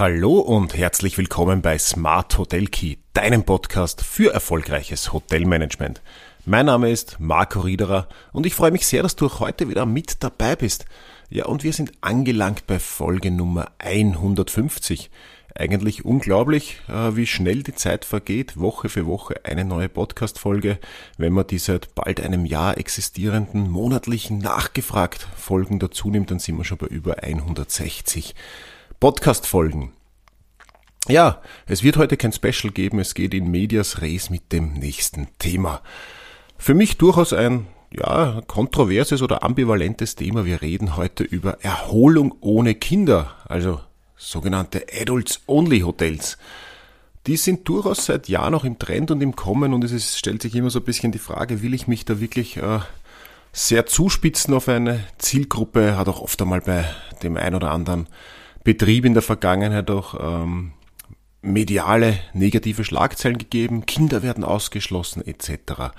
[0.00, 6.00] Hallo und herzlich willkommen bei Smart Hotel Key, deinem Podcast für erfolgreiches Hotelmanagement.
[6.46, 10.22] Mein Name ist Marco Riederer und ich freue mich sehr, dass du heute wieder mit
[10.24, 10.86] dabei bist.
[11.28, 15.10] Ja, und wir sind angelangt bei Folge Nummer 150.
[15.54, 20.78] Eigentlich unglaublich, äh, wie schnell die Zeit vergeht, Woche für Woche eine neue Podcast-Folge.
[21.18, 26.56] Wenn man die seit bald einem Jahr existierenden monatlichen nachgefragt Folgen dazu nimmt, dann sind
[26.56, 28.34] wir schon bei über 160
[29.00, 29.94] Podcast-Folgen.
[31.08, 35.28] Ja, es wird heute kein Special geben, es geht in Medias Res mit dem nächsten
[35.38, 35.80] Thema.
[36.58, 40.44] Für mich durchaus ein ja, kontroverses oder ambivalentes Thema.
[40.44, 43.80] Wir reden heute über Erholung ohne Kinder, also
[44.18, 46.36] sogenannte Adults-Only-Hotels.
[47.26, 50.42] Die sind durchaus seit Jahren noch im Trend und im Kommen und es ist, stellt
[50.42, 52.80] sich immer so ein bisschen die Frage, will ich mich da wirklich äh,
[53.50, 56.84] sehr zuspitzen auf eine Zielgruppe, hat auch oft einmal bei
[57.22, 58.06] dem ein oder anderen
[58.70, 60.70] Betrieb in der Vergangenheit auch ähm,
[61.42, 65.90] mediale negative Schlagzeilen gegeben, Kinder werden ausgeschlossen etc.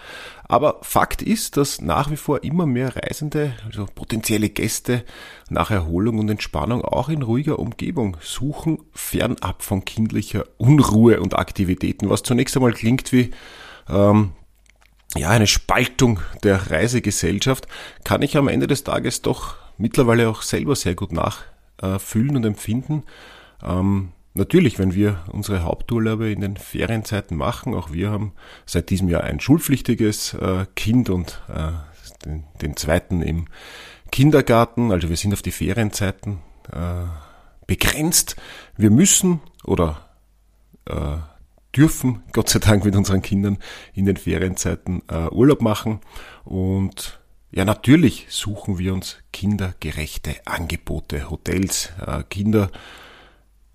[0.47, 5.03] Aber Fakt ist, dass nach wie vor immer mehr Reisende, also potenzielle Gäste,
[5.49, 12.09] nach Erholung und Entspannung auch in ruhiger Umgebung suchen, fernab von kindlicher Unruhe und Aktivitäten,
[12.09, 13.31] was zunächst einmal klingt wie
[13.89, 14.31] ähm,
[15.17, 17.67] ja, eine Spaltung der Reisegesellschaft,
[18.05, 21.50] kann ich am Ende des Tages doch mittlerweile auch selber sehr gut nach
[21.81, 23.03] äh, fühlen und empfinden.
[23.63, 28.33] Ähm, natürlich, wenn wir unsere Haupturlaube in den Ferienzeiten machen, auch wir haben
[28.65, 31.71] seit diesem Jahr ein schulpflichtiges äh, Kind und äh,
[32.25, 33.47] den, den, zweiten im
[34.11, 36.39] Kindergarten, also wir sind auf die Ferienzeiten
[36.71, 37.05] äh,
[37.65, 38.35] begrenzt.
[38.77, 40.09] Wir müssen oder
[40.85, 41.17] äh,
[41.75, 43.57] dürfen, Gott sei Dank, mit unseren Kindern
[43.93, 46.01] in den Ferienzeiten äh, Urlaub machen
[46.43, 47.20] und
[47.51, 51.91] ja, natürlich suchen wir uns kindergerechte Angebote, Hotels.
[52.05, 52.69] Äh, Kinder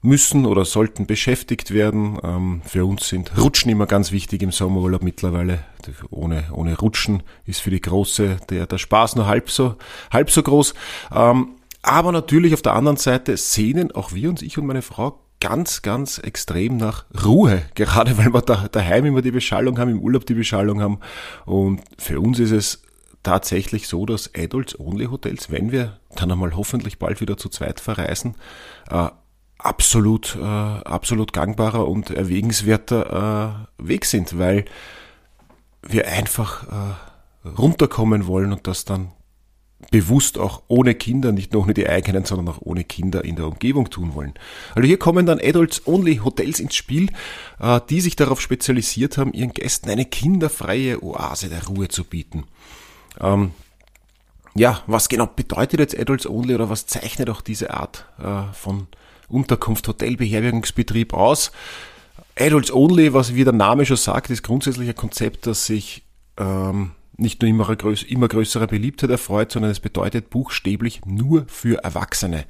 [0.03, 2.19] müssen oder sollten beschäftigt werden.
[2.23, 5.65] Ähm, für uns sind Rutschen immer ganz wichtig im Sommerurlaub mittlerweile.
[6.11, 9.77] Ohne, ohne Rutschen ist für die Große der, der Spaß nur halb so,
[10.11, 10.75] halb so groß.
[11.15, 15.21] Ähm, aber natürlich auf der anderen Seite sehnen auch wir uns, ich und meine Frau,
[15.41, 20.00] ganz, ganz extrem nach Ruhe, gerade weil wir da, daheim immer die Beschallung haben, im
[20.00, 20.99] Urlaub die Beschallung haben.
[21.45, 22.83] Und für uns ist es
[23.26, 28.37] tatsächlich so, dass Adults-Only-Hotels, wenn wir dann einmal hoffentlich bald wieder zu zweit verreisen,
[28.88, 29.09] äh,
[29.59, 34.64] absolut, äh, absolut gangbarer und erwägenswerter äh, Weg sind, weil
[35.82, 39.10] wir einfach äh, runterkommen wollen und das dann
[39.91, 43.47] bewusst auch ohne Kinder, nicht nur ohne die eigenen, sondern auch ohne Kinder in der
[43.47, 44.34] Umgebung tun wollen.
[44.76, 47.10] Also hier kommen dann Adults-Only-Hotels ins Spiel,
[47.58, 52.44] äh, die sich darauf spezialisiert haben, ihren Gästen eine kinderfreie Oase der Ruhe zu bieten.
[53.21, 53.53] Ähm,
[54.54, 58.87] ja, was genau bedeutet jetzt Adults Only oder was zeichnet auch diese Art äh, von
[59.28, 61.53] Unterkunft, Hotel, Beherbergungsbetrieb aus?
[62.38, 66.05] Adults Only, was wie der Name schon sagt, ist grundsätzlich ein Konzept, das sich
[66.38, 71.82] ähm, nicht nur immer, größ immer größere Beliebtheit erfreut, sondern es bedeutet buchstäblich nur für
[71.82, 72.44] Erwachsene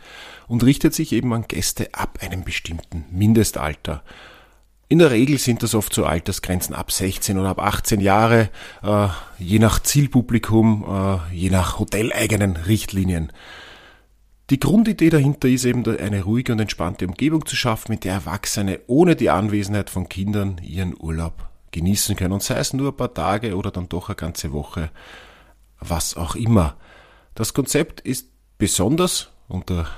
[0.49, 4.03] und richtet sich eben an Gäste ab einem bestimmten Mindestalter.
[4.89, 8.51] In der Regel sind das oft so Altersgrenzen ab 16 oder ab 18 Jahre,
[8.85, 9.09] äh,
[9.39, 10.85] je nach Zielpublikum,
[11.31, 13.33] äh, je nach hoteleigenen Richtlinien.
[14.49, 18.79] Die Grundidee dahinter ist eben, eine ruhige und entspannte Umgebung zu schaffen, mit der Erwachsene
[18.87, 22.33] ohne die Anwesenheit von Kindern ihren Urlaub genießen können.
[22.33, 24.91] Und sei es nur ein paar Tage oder dann doch eine ganze Woche,
[25.81, 26.77] was auch immer.
[27.35, 29.89] Das Konzept ist besonders unter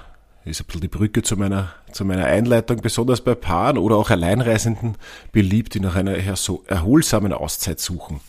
[0.45, 4.11] ist ein bisschen die Brücke zu meiner, zu meiner Einleitung, besonders bei Paaren oder auch
[4.11, 4.97] Alleinreisenden
[5.33, 8.21] beliebt, die nach einer erholsamen Auszeit suchen.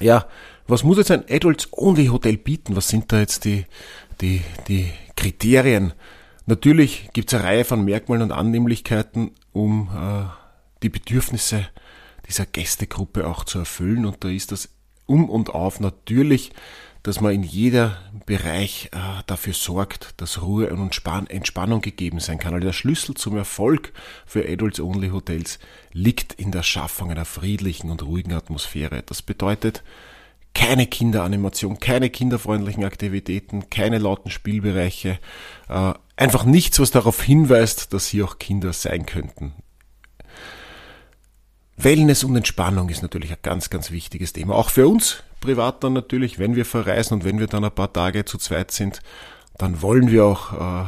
[0.00, 0.26] Ja,
[0.66, 2.76] was muss jetzt ein Adults-Only-Hotel bieten?
[2.76, 3.64] Was sind da jetzt die,
[4.20, 5.92] die, die Kriterien?
[6.46, 10.24] Natürlich gibt es eine Reihe von Merkmalen und Annehmlichkeiten, um äh,
[10.82, 11.66] die Bedürfnisse
[12.26, 14.06] dieser Gästegruppe auch zu erfüllen.
[14.06, 14.68] Und da ist das
[15.06, 16.52] um und auf natürlich
[17.08, 17.96] dass man in jeder
[18.26, 20.92] Bereich äh, dafür sorgt, dass Ruhe und
[21.30, 22.52] Entspannung gegeben sein kann.
[22.52, 23.94] Also der Schlüssel zum Erfolg
[24.26, 25.58] für Adults-Only-Hotels
[25.90, 29.02] liegt in der Schaffung einer friedlichen und ruhigen Atmosphäre.
[29.06, 29.82] Das bedeutet
[30.52, 35.18] keine Kinderanimation, keine kinderfreundlichen Aktivitäten, keine lauten Spielbereiche,
[35.70, 39.54] äh, einfach nichts, was darauf hinweist, dass hier auch Kinder sein könnten.
[41.80, 44.56] Wellness und Entspannung ist natürlich ein ganz, ganz wichtiges Thema.
[44.56, 47.92] Auch für uns privat dann natürlich, wenn wir verreisen und wenn wir dann ein paar
[47.92, 49.00] Tage zu zweit sind,
[49.56, 50.86] dann wollen wir auch äh,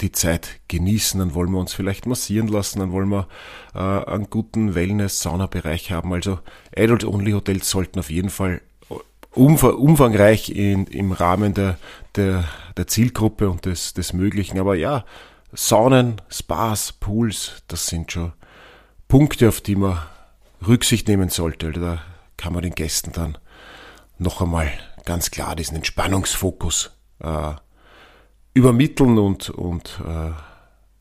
[0.00, 3.26] die Zeit genießen, dann wollen wir uns vielleicht massieren lassen, dann wollen wir
[3.74, 6.12] äh, einen guten Wellness-Sauna-Bereich haben.
[6.12, 6.38] Also
[6.76, 8.60] Adult-Only-Hotels sollten auf jeden Fall
[9.32, 11.76] umfangreich in, im Rahmen der,
[12.14, 12.44] der,
[12.76, 14.60] der Zielgruppe und des, des Möglichen.
[14.60, 15.04] Aber ja,
[15.52, 18.32] Saunen, Spas, Pools, das sind schon
[19.08, 19.98] Punkte, auf die man
[20.66, 21.72] Rücksicht nehmen sollte.
[21.72, 22.02] Da
[22.36, 23.38] kann man den Gästen dann
[24.18, 24.70] noch einmal
[25.04, 26.90] ganz klar diesen Entspannungsfokus
[27.20, 27.54] äh,
[28.52, 30.32] übermitteln und, und, äh,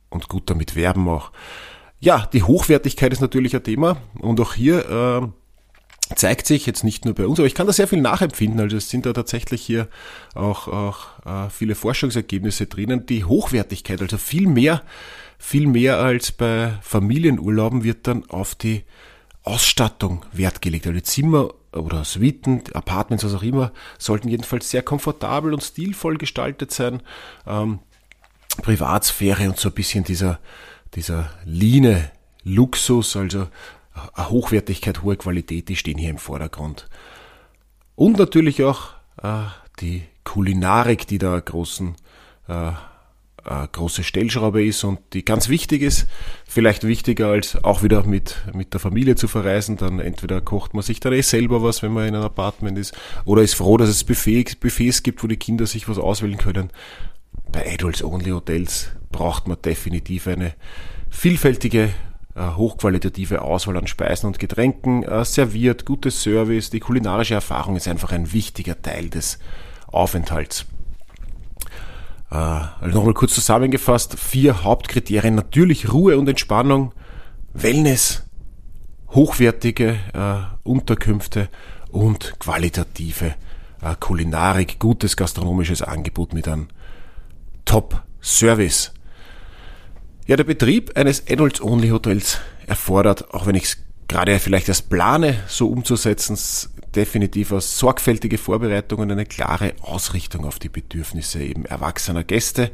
[0.09, 1.31] und gut damit werben auch.
[1.99, 5.27] Ja, die Hochwertigkeit ist natürlich ein Thema und auch hier äh,
[6.15, 8.59] zeigt sich jetzt nicht nur bei uns, aber ich kann da sehr viel nachempfinden.
[8.59, 9.87] Also es sind da tatsächlich hier
[10.35, 13.05] auch, auch äh, viele Forschungsergebnisse drinnen.
[13.05, 14.83] Die Hochwertigkeit, also viel mehr,
[15.37, 18.83] viel mehr als bei Familienurlauben wird dann auf die
[19.43, 20.87] Ausstattung Wert gelegt.
[20.87, 26.71] Also Zimmer oder Suiten, Apartments, was auch immer, sollten jedenfalls sehr komfortabel und stilvoll gestaltet
[26.71, 27.01] sein.
[27.45, 27.79] Ähm,
[28.61, 30.39] Privatsphäre und so ein bisschen dieser,
[30.95, 32.11] dieser Line
[32.43, 33.47] Luxus, also
[34.13, 36.87] eine Hochwertigkeit, hohe Qualität, die stehen hier im Vordergrund.
[37.95, 38.91] Und natürlich auch
[39.21, 39.43] äh,
[39.79, 41.95] die Kulinarik, die da großen,
[42.47, 46.07] äh, äh, große Stellschraube ist und die ganz wichtig ist,
[46.45, 50.83] vielleicht wichtiger als auch wieder mit, mit der Familie zu verreisen, dann entweder kocht man
[50.83, 52.93] sich dann eh selber was, wenn man in einem Apartment ist,
[53.25, 56.69] oder ist froh, dass es Buffet, Buffets gibt, wo die Kinder sich was auswählen können.
[57.51, 60.53] Bei Adults Only Hotels braucht man definitiv eine
[61.09, 61.93] vielfältige
[62.37, 68.11] hochqualitative Auswahl an Speisen und Getränken äh, serviert, gutes Service, die kulinarische Erfahrung ist einfach
[68.11, 69.39] ein wichtiger Teil des
[69.87, 70.65] Aufenthalts.
[72.31, 76.93] Äh, also nochmal kurz zusammengefasst, vier Hauptkriterien, natürlich Ruhe und Entspannung,
[77.53, 78.25] Wellness,
[79.09, 81.49] hochwertige äh, Unterkünfte
[81.91, 83.35] und qualitative
[83.81, 86.67] äh, Kulinarik, gutes gastronomisches Angebot mit einem
[87.65, 88.93] Top-Service.
[90.27, 93.77] Ja, der Betrieb eines Adults-Only-Hotels erfordert, auch wenn ich es
[94.09, 96.37] gerade vielleicht erst plane, so umzusetzen,
[96.93, 102.71] definitiv aus sorgfältige Vorbereitungen eine klare Ausrichtung auf die Bedürfnisse eben erwachsener Gäste.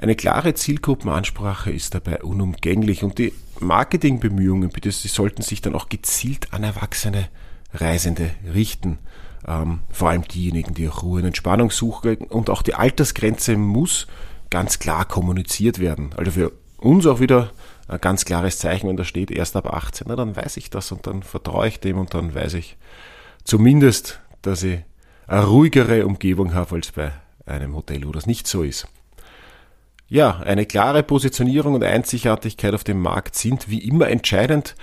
[0.00, 5.88] Eine klare Zielgruppenansprache ist dabei unumgänglich und die Marketingbemühungen, bitte, sie sollten sich dann auch
[5.88, 7.28] gezielt an erwachsene
[7.74, 8.98] Reisende richten.
[9.48, 14.06] Ähm, vor allem diejenigen, die auch Ruhe und Entspannung suchen und auch die Altersgrenze muss
[14.48, 16.10] ganz klar kommuniziert werden.
[16.16, 17.50] Also für uns auch wieder
[17.88, 20.92] ein ganz klares Zeichen, wenn da steht erst ab 18, na, dann weiß ich das
[20.92, 22.76] und dann vertraue ich dem und dann weiß ich
[23.44, 24.80] zumindest, dass ich
[25.26, 27.12] eine ruhigere Umgebung habe als bei
[27.46, 28.86] einem Hotel, wo das nicht so ist.
[30.08, 34.74] Ja, eine klare Positionierung und Einzigartigkeit auf dem Markt sind wie immer entscheidend.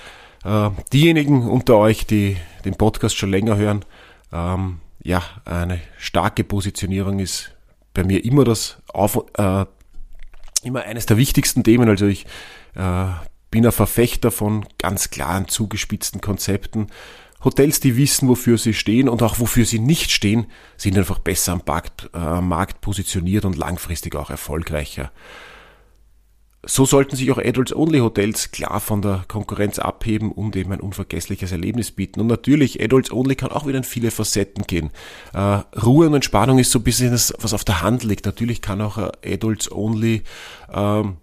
[0.43, 3.85] Äh, diejenigen unter euch, die den Podcast schon länger hören,
[4.31, 7.55] ähm, ja, eine starke Positionierung ist
[7.93, 9.65] bei mir immer das auf, äh,
[10.65, 11.87] immer eines der wichtigsten Themen.
[11.87, 12.25] Also ich
[12.75, 13.05] äh,
[13.51, 16.87] bin ein Verfechter von ganz klaren, zugespitzten Konzepten.
[17.43, 20.47] Hotels, die wissen, wofür sie stehen und auch wofür sie nicht stehen,
[20.77, 25.11] sind einfach besser am Markt, äh, Markt positioniert und langfristig auch erfolgreicher.
[26.67, 31.91] So sollten sich auch Adults-Only-Hotels klar von der Konkurrenz abheben und eben ein unvergessliches Erlebnis
[31.91, 32.19] bieten.
[32.19, 34.89] Und natürlich, Adults-Only kann auch wieder in viele Facetten gehen.
[35.33, 38.25] Äh, Ruhe und Entspannung ist so ein bisschen das, was auf der Hand liegt.
[38.25, 40.23] Natürlich kann auch ein Adults-Only
[40.73, 41.17] ähm,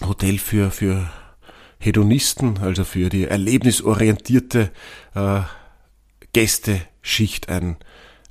[0.00, 1.10] Hotel für, für
[1.78, 4.70] Hedonisten, also für die erlebnisorientierte
[5.14, 5.40] äh,
[6.32, 7.76] Gästeschicht ein,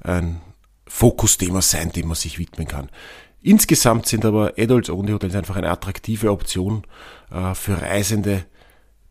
[0.02, 0.42] ein
[0.88, 2.90] Fokusthema sein, dem man sich widmen kann.
[3.44, 6.84] Insgesamt sind aber Adults Only Hotels einfach eine attraktive Option
[7.30, 8.46] äh, für Reisende,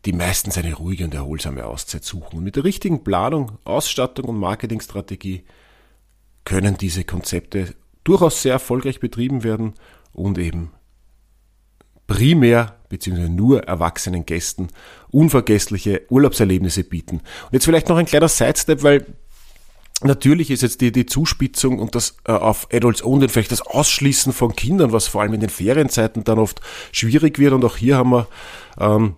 [0.05, 2.39] die meistens eine ruhige und erholsame Auszeit suchen.
[2.39, 5.43] Und mit der richtigen Planung, Ausstattung und Marketingstrategie
[6.45, 9.75] können diese Konzepte durchaus sehr erfolgreich betrieben werden
[10.11, 10.71] und eben
[12.07, 13.29] primär bzw.
[13.29, 14.67] nur erwachsenen Gästen
[15.09, 17.17] unvergessliche Urlaubserlebnisse bieten.
[17.17, 19.05] Und jetzt vielleicht noch ein kleiner Sidestep, weil
[20.03, 24.33] Natürlich ist jetzt die, die Zuspitzung und das äh, auf Adults Only vielleicht das Ausschließen
[24.33, 27.53] von Kindern, was vor allem in den Ferienzeiten dann oft schwierig wird.
[27.53, 28.27] Und auch hier haben wir
[28.79, 29.15] ähm,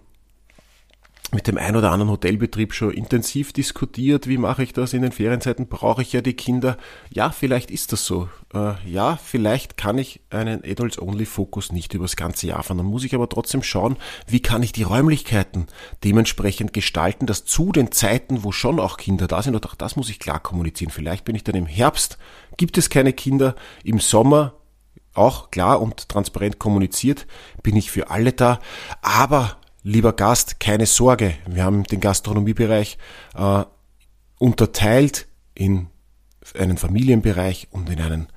[1.31, 5.11] mit dem ein oder anderen Hotelbetrieb schon intensiv diskutiert, wie mache ich das in den
[5.11, 6.77] Ferienzeiten, brauche ich ja die Kinder.
[7.09, 8.29] Ja, vielleicht ist das so.
[8.53, 12.77] Äh, ja, vielleicht kann ich einen Adults-Only-Fokus nicht übers ganze Jahr fahren.
[12.77, 15.67] Dann muss ich aber trotzdem schauen, wie kann ich die Räumlichkeiten
[16.03, 19.95] dementsprechend gestalten, dass zu den Zeiten, wo schon auch Kinder da sind, und auch das
[19.95, 20.91] muss ich klar kommunizieren.
[20.91, 22.17] Vielleicht bin ich dann im Herbst,
[22.57, 24.53] gibt es keine Kinder, im Sommer
[25.13, 27.25] auch klar und transparent kommuniziert,
[27.63, 28.59] bin ich für alle da,
[29.01, 32.97] aber lieber Gast, keine Sorge, wir haben den Gastronomiebereich
[33.35, 33.63] äh,
[34.39, 35.87] unterteilt in
[36.57, 38.27] einen Familienbereich und in einen,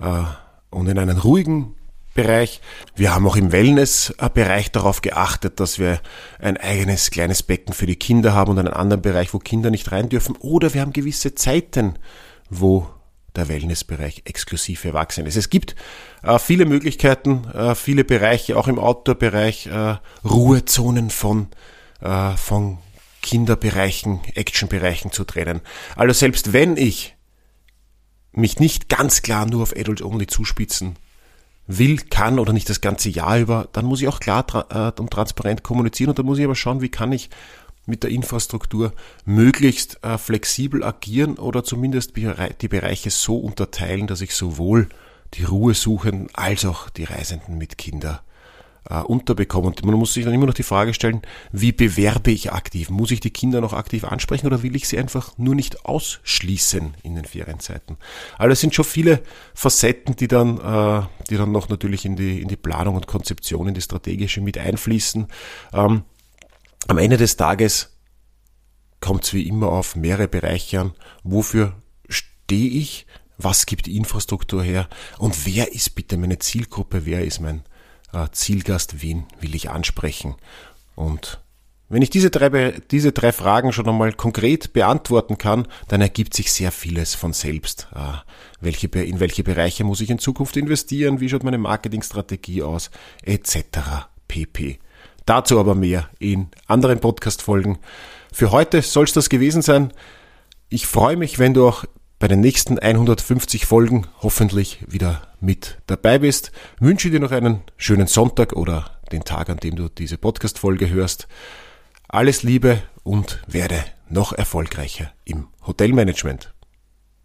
[0.00, 0.24] äh,
[0.70, 1.74] und in einen ruhigen
[2.14, 2.60] Bereich.
[2.94, 5.98] Wir haben auch im Wellnessbereich darauf geachtet, dass wir
[6.38, 9.92] ein eigenes kleines Becken für die Kinder haben und einen anderen Bereich, wo Kinder nicht
[9.92, 10.36] rein dürfen.
[10.36, 11.94] Oder wir haben gewisse Zeiten,
[12.50, 12.86] wo
[13.36, 15.36] der Wellnessbereich exklusiv für Erwachsene ist.
[15.36, 15.74] Es gibt
[16.22, 21.48] äh, viele Möglichkeiten, äh, viele Bereiche, auch im Outdoor-Bereich, äh, Ruhezonen von,
[22.00, 22.78] äh, von
[23.22, 25.60] Kinderbereichen, Actionbereichen zu trennen.
[25.96, 27.14] Also selbst wenn ich
[28.32, 30.96] mich nicht ganz klar nur auf Adult Only zuspitzen
[31.66, 35.10] will, kann oder nicht das ganze Jahr über, dann muss ich auch klar äh, und
[35.10, 37.30] transparent kommunizieren und dann muss ich aber schauen, wie kann ich
[37.86, 38.92] mit der Infrastruktur
[39.24, 44.88] möglichst äh, flexibel agieren oder zumindest die Bereiche so unterteilen, dass ich sowohl
[45.34, 48.20] die Ruhesuchenden als auch die Reisenden mit Kindern
[48.88, 49.68] äh, unterbekomme.
[49.68, 51.22] Und man muss sich dann immer noch die Frage stellen,
[51.52, 52.90] wie bewerbe ich aktiv?
[52.90, 56.94] Muss ich die Kinder noch aktiv ansprechen oder will ich sie einfach nur nicht ausschließen
[57.02, 57.96] in den Ferienzeiten?
[58.38, 59.22] Also es sind schon viele
[59.54, 63.68] Facetten, die dann, äh, die dann noch natürlich in die, in die Planung und Konzeption,
[63.68, 65.28] in die strategische mit einfließen.
[66.88, 67.96] Am Ende des Tages
[69.00, 70.94] kommt es wie immer auf mehrere Bereiche an.
[71.22, 71.74] Wofür
[72.08, 73.06] stehe ich?
[73.38, 74.88] Was gibt die Infrastruktur her?
[75.18, 77.06] Und wer ist bitte meine Zielgruppe?
[77.06, 77.62] Wer ist mein
[78.12, 79.02] äh, Zielgast?
[79.02, 80.36] Wen will ich ansprechen?
[80.94, 81.40] Und
[81.88, 86.52] wenn ich diese drei, diese drei Fragen schon einmal konkret beantworten kann, dann ergibt sich
[86.52, 87.88] sehr vieles von selbst.
[87.94, 88.18] Äh,
[88.60, 91.20] welche, in welche Bereiche muss ich in Zukunft investieren?
[91.20, 92.90] Wie schaut meine Marketingstrategie aus?
[93.22, 93.58] Etc.
[94.26, 94.78] pp.
[95.26, 97.78] Dazu aber mehr in anderen Podcast-Folgen.
[98.32, 99.92] Für heute soll es das gewesen sein.
[100.68, 101.84] Ich freue mich, wenn du auch
[102.18, 106.52] bei den nächsten 150 Folgen hoffentlich wieder mit dabei bist.
[106.78, 111.28] Wünsche dir noch einen schönen Sonntag oder den Tag, an dem du diese Podcast-Folge hörst.
[112.08, 116.51] Alles Liebe und werde noch erfolgreicher im Hotelmanagement.